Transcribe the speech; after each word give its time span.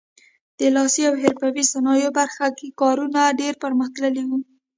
د 0.59 0.61
لاسي 0.75 1.01
او 1.09 1.15
حرفوي 1.21 1.63
صنایعو 1.73 2.15
برخه 2.19 2.47
کې 2.57 2.75
کارونه 2.81 3.21
ډېر 3.39 3.53
پرمختللي 3.63 4.23
وو. 4.25 4.37